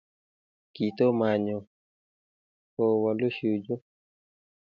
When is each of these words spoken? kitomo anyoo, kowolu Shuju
kitomo 0.73 1.23
anyoo, 1.33 1.67
kowolu 2.73 3.27
Shuju 3.35 3.75